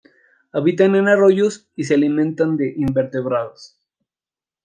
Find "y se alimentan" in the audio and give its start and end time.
1.75-2.57